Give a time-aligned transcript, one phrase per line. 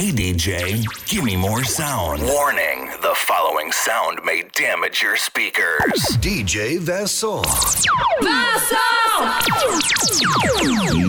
[0.00, 2.22] Hey DJ, give me more sound.
[2.22, 6.16] Warning, the following sound may damage your speakers.
[6.22, 7.44] DJ Vessel.
[8.22, 8.78] Vessel!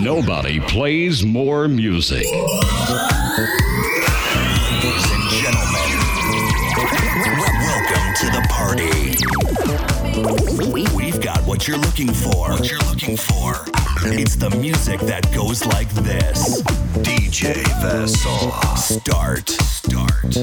[0.01, 2.27] Nobody plays more music.
[11.61, 12.49] what you're looking for.
[12.49, 13.53] What you're looking for.
[14.05, 16.63] It's the music that goes like this.
[17.03, 17.53] DJ
[17.83, 18.51] Vessel.
[18.77, 19.47] Start.
[19.47, 20.33] Start.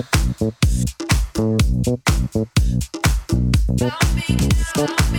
[3.74, 5.12] Stop me, stop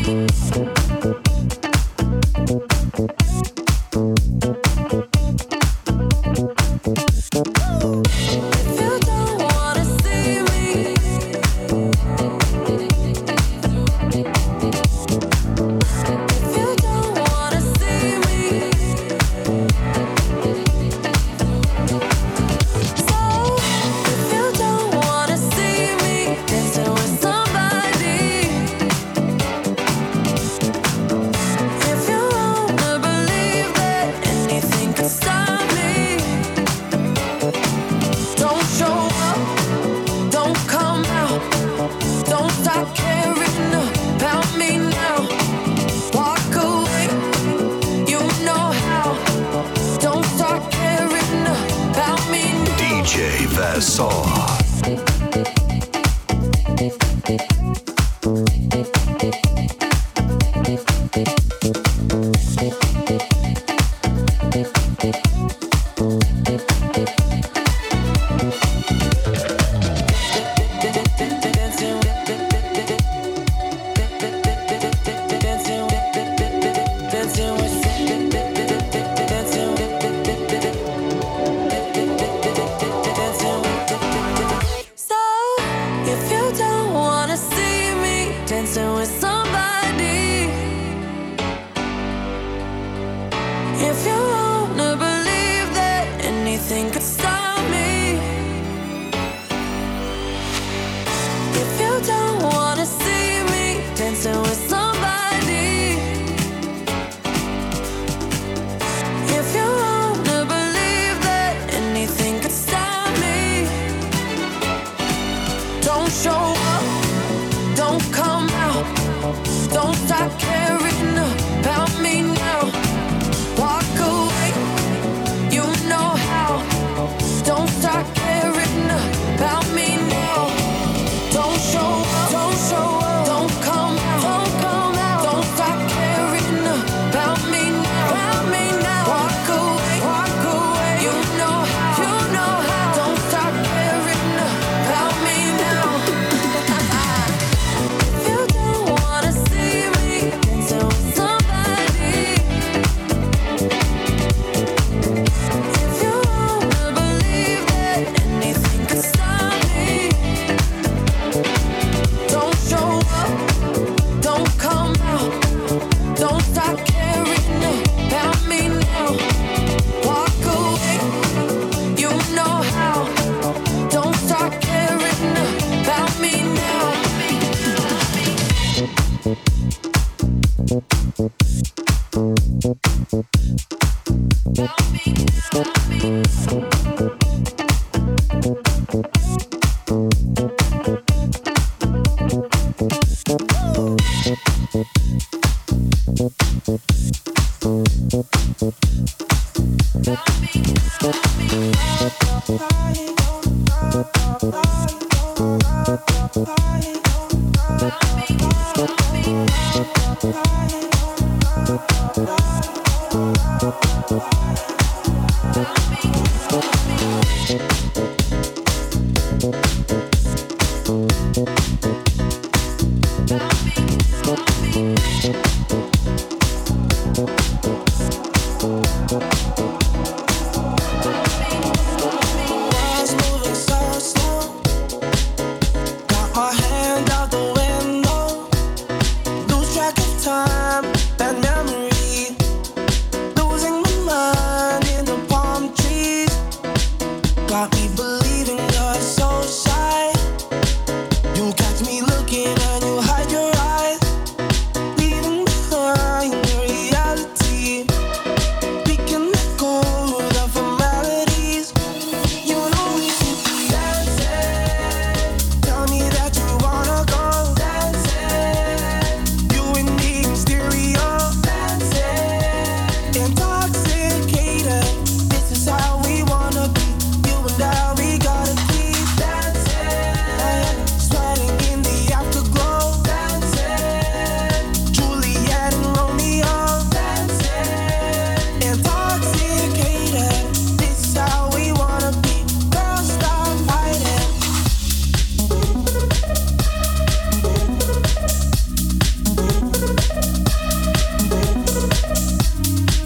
[4.14, 4.19] me.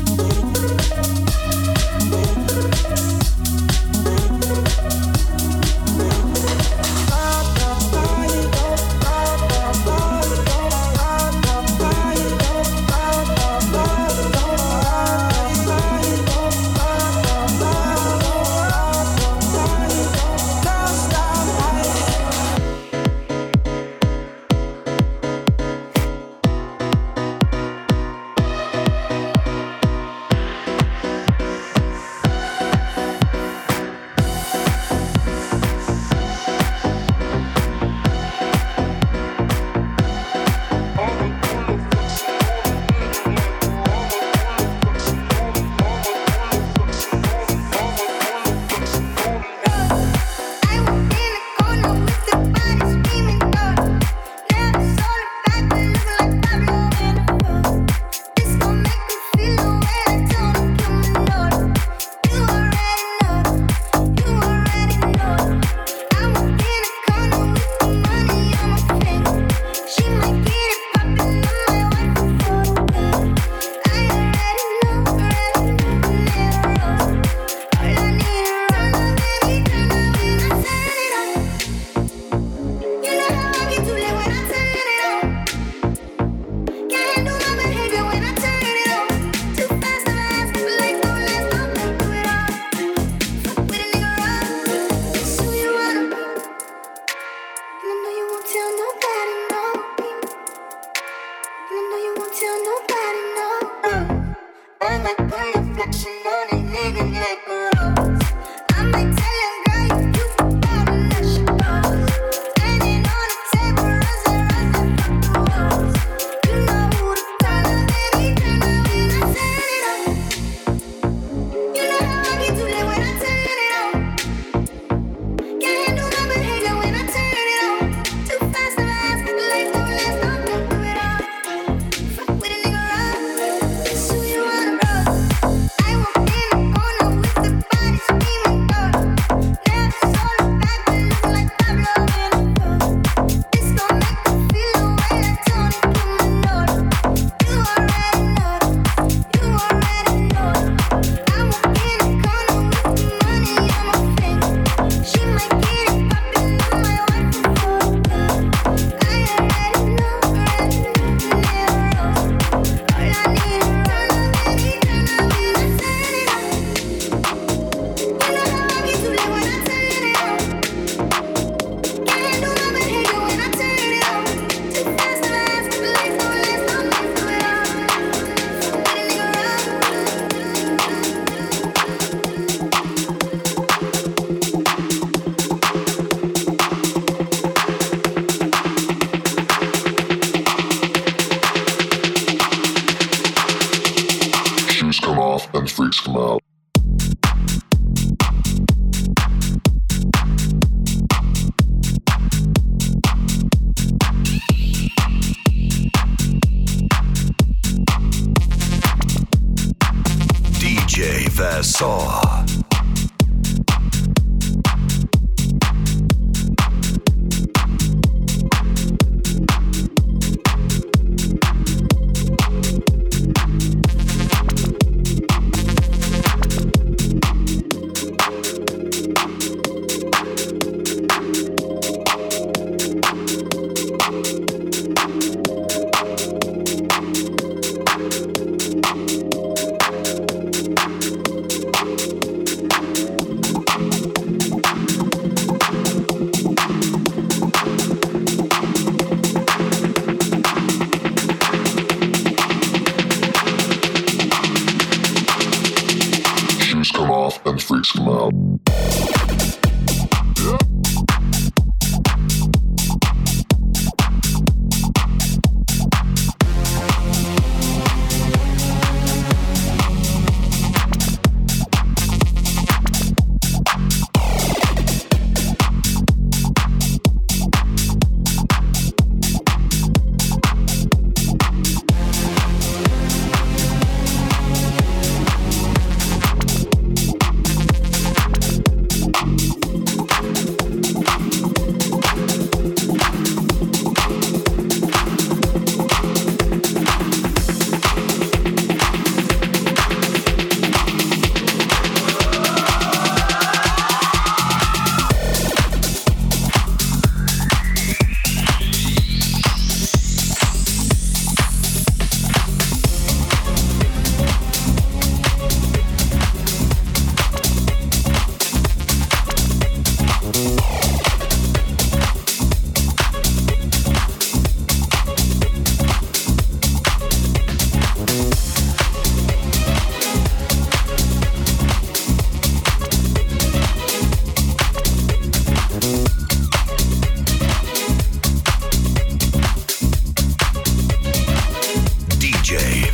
[0.10, 0.33] you.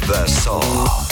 [0.10, 1.09] The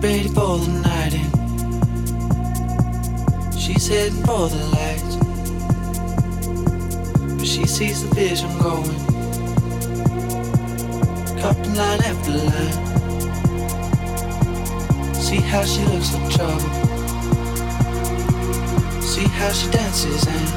[0.00, 1.30] ready for the night in.
[3.58, 5.16] She's heading for the lights.
[7.36, 8.96] But she sees the vision going.
[11.40, 12.86] Cupping line after line.
[15.14, 16.70] See how she looks like trouble.
[19.00, 20.48] See how she dances and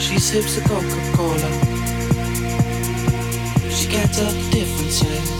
[0.00, 1.50] she sips the Coca-Cola.
[3.70, 5.39] She can't the difference.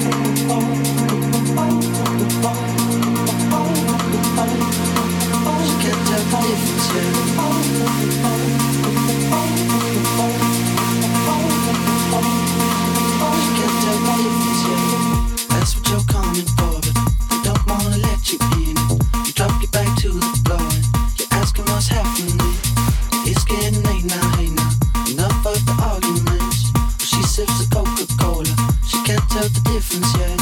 [29.29, 30.37] Tell the difference yet.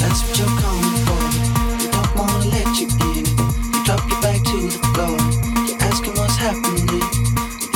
[0.00, 1.20] That's what you're coming for,
[1.78, 3.24] they don't wanna let you in.
[3.24, 5.16] You drop your back to the floor.
[5.66, 7.02] You're asking what's happening.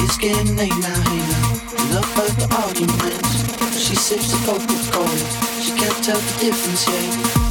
[0.02, 1.64] It's getting late now, now.
[1.84, 3.78] Enough of the arguments.
[3.78, 5.18] She sips the Coca-Cola.
[5.62, 7.43] She can't tell the difference yet.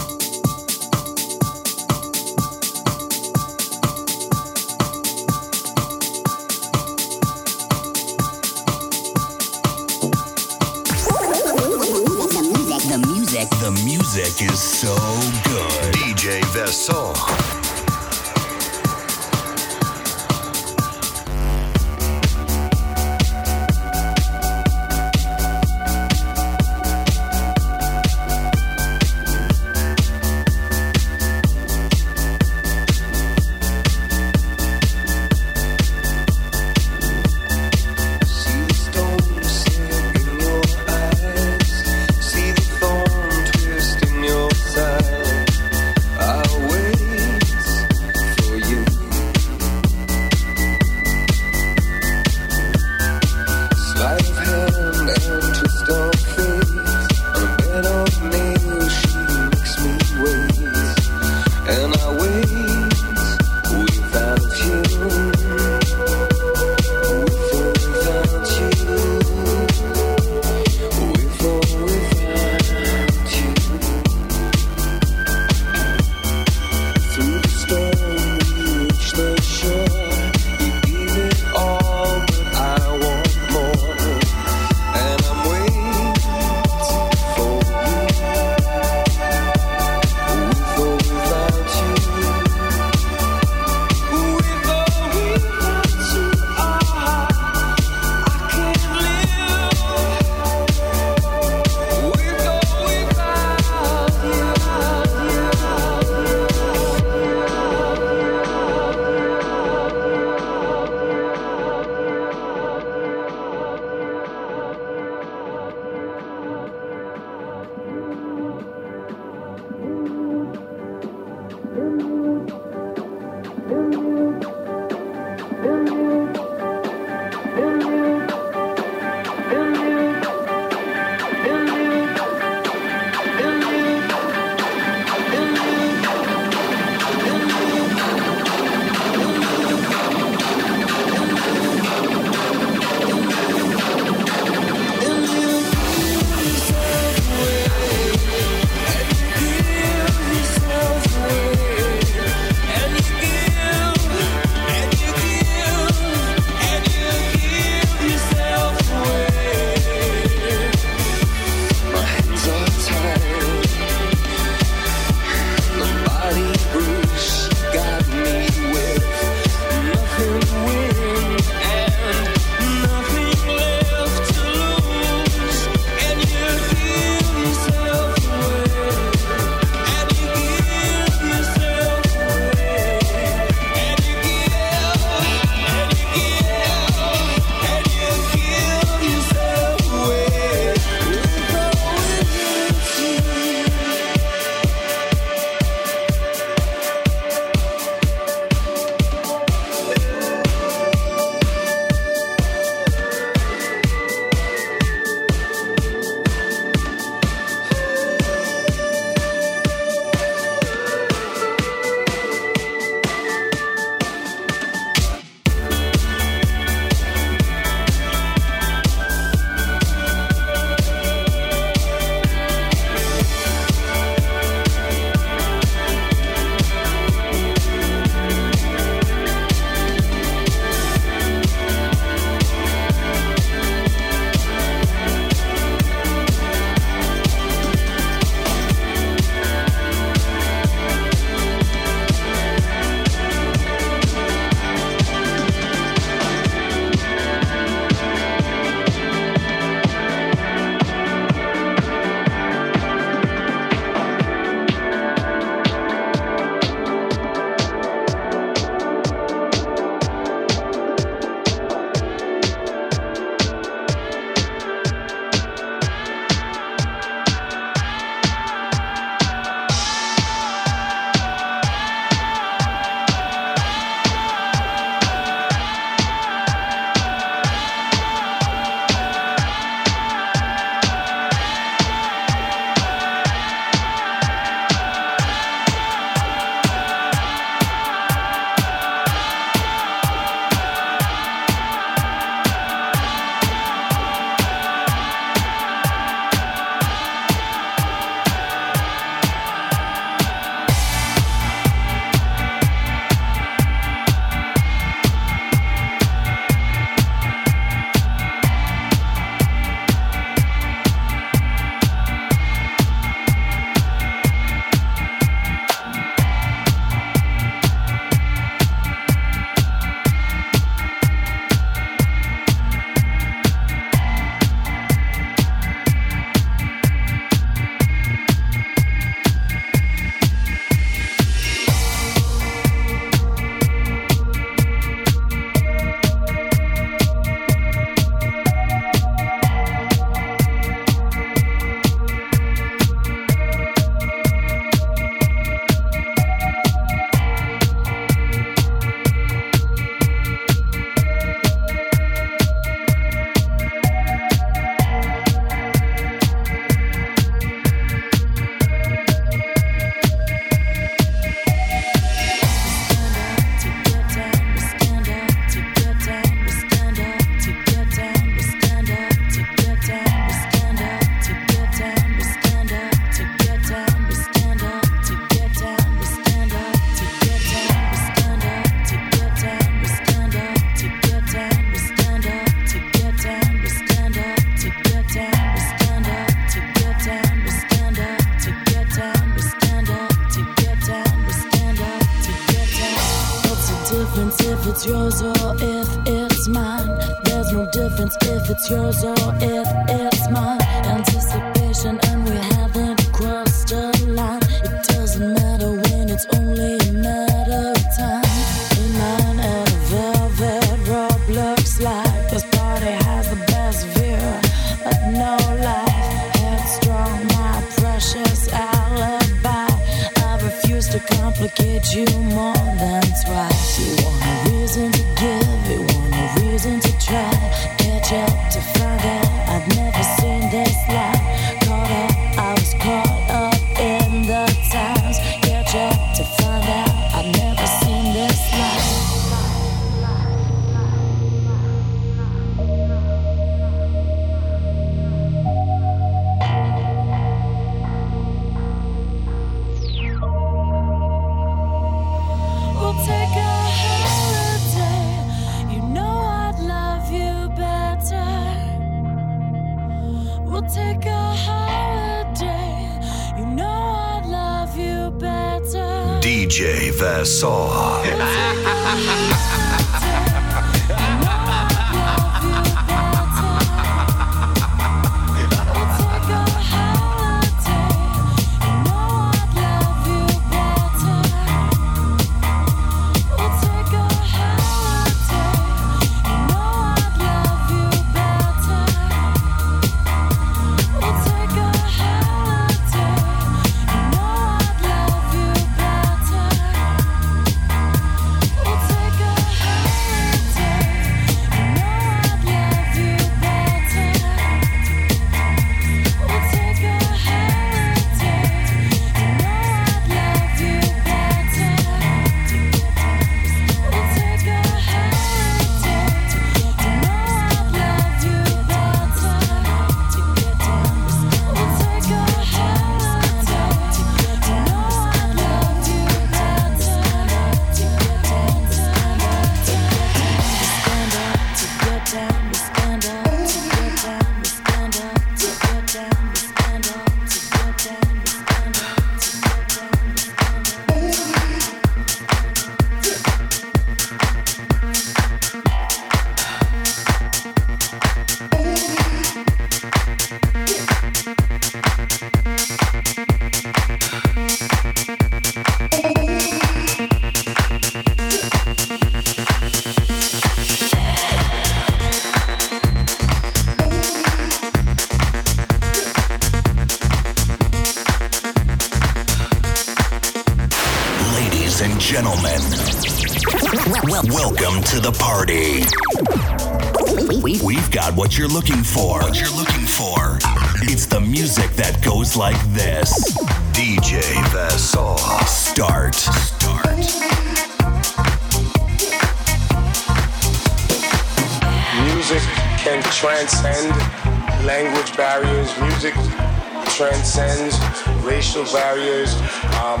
[598.24, 599.34] racial barriers,
[599.82, 600.00] um,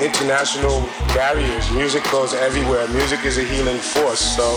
[0.00, 0.80] international
[1.14, 1.70] barriers.
[1.70, 2.88] Music goes everywhere.
[2.88, 4.56] Music is a healing force, so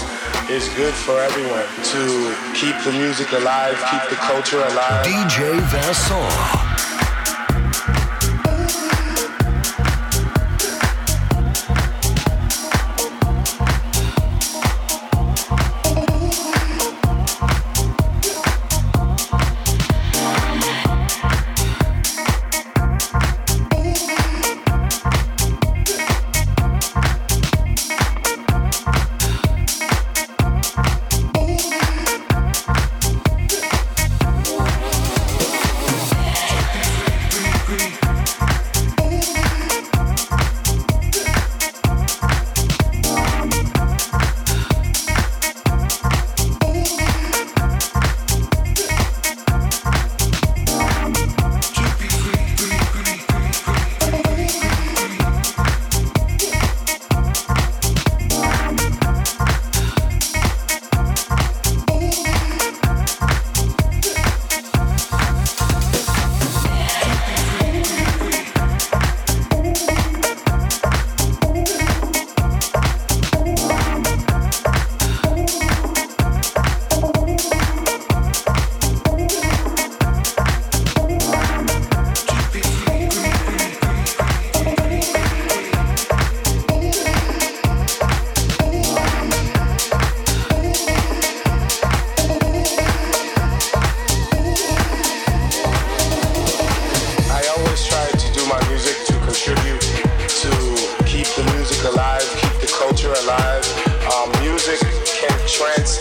[0.50, 2.02] it's good for everyone to
[2.56, 5.06] keep the music alive, keep the culture alive.
[5.06, 6.87] DJ Vassal.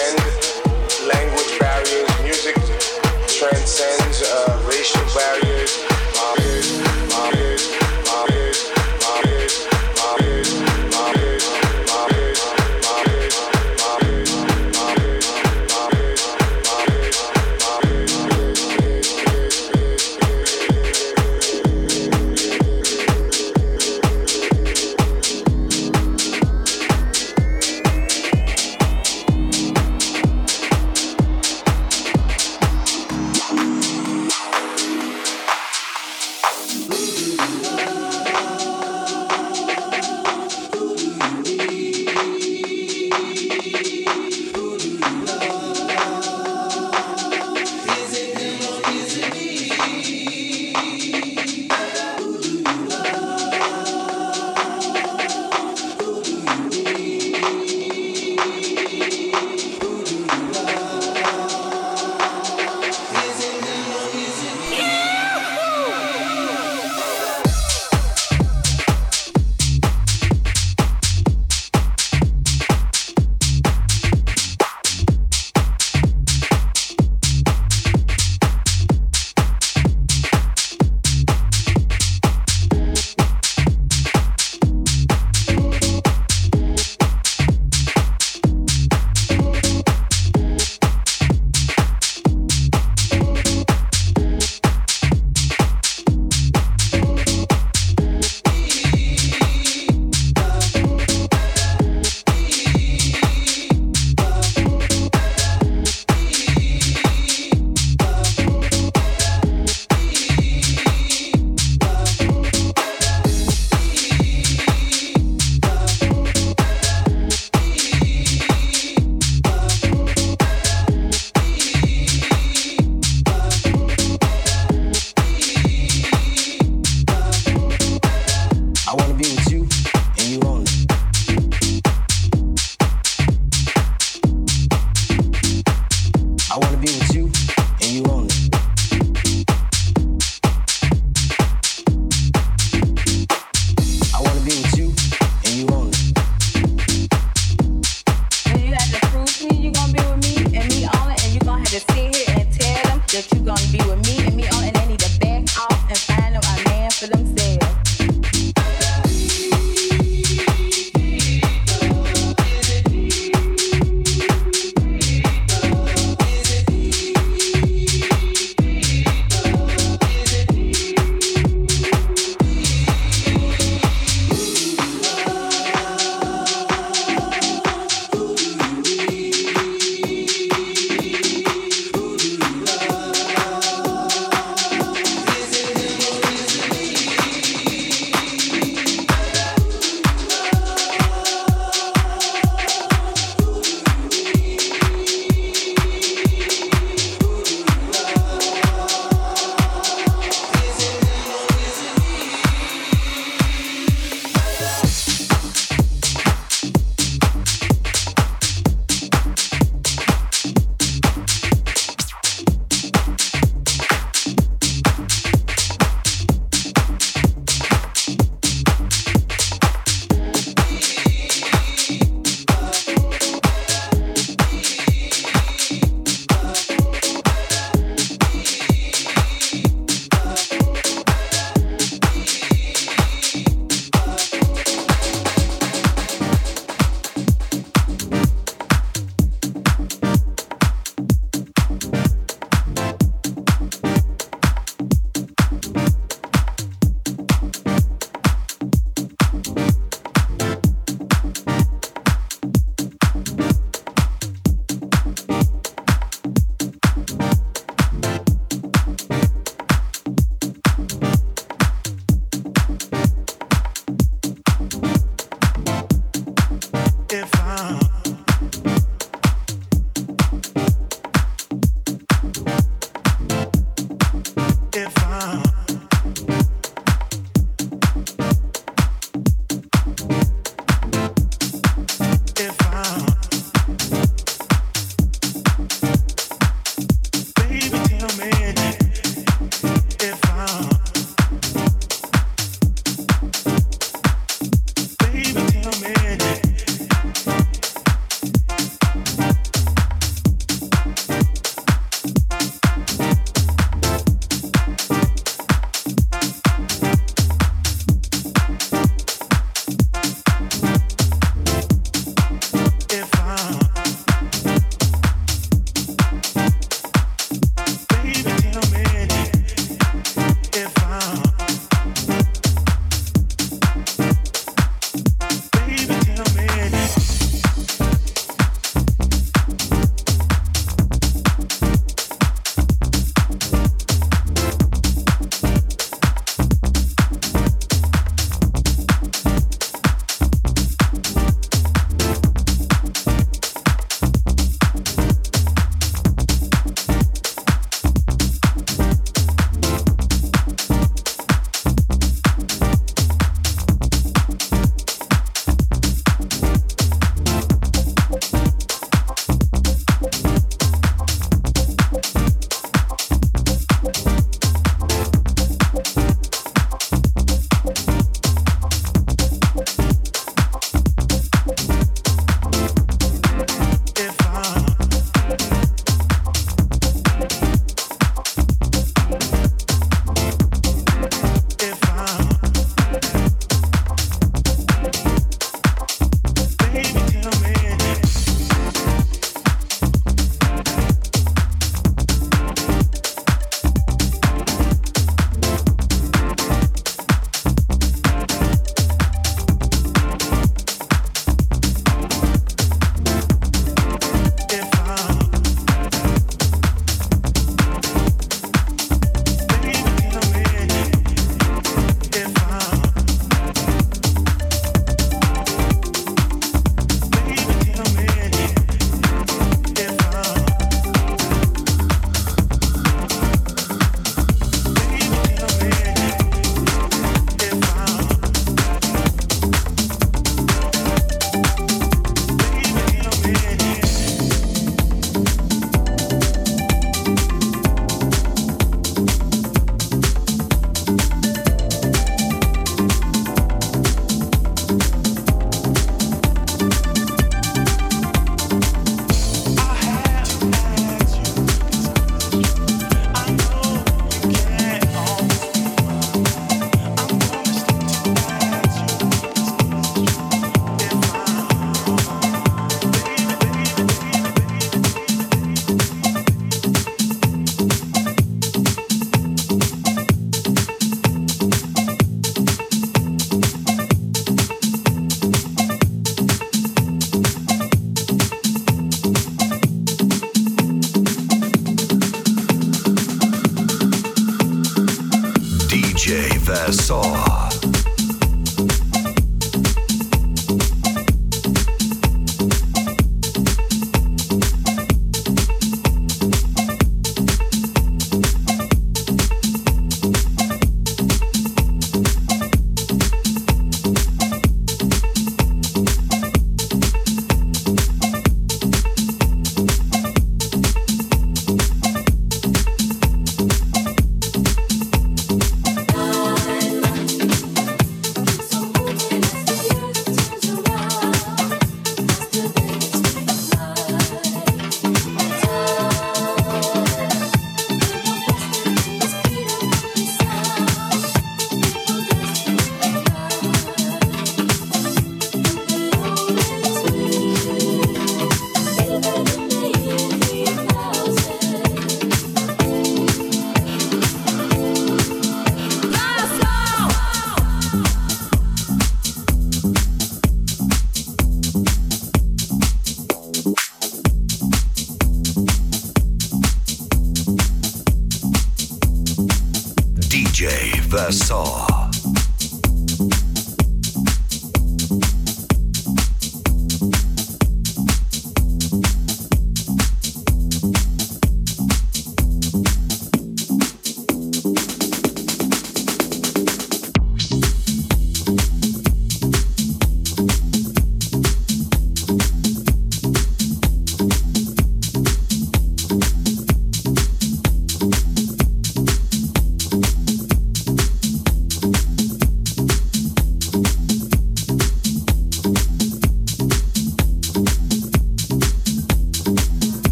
[0.00, 2.22] transcend language barriers.
[2.22, 2.54] Music
[3.28, 4.09] transcends.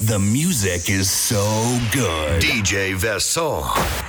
[0.00, 1.42] The music is so
[1.92, 2.40] good.
[2.40, 4.01] DJ Vesson.